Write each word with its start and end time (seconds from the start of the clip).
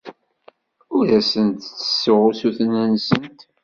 Ur 0.97 1.05
asent-d-ttessuɣ 1.19 2.21
usuten-nsent. 2.29 3.39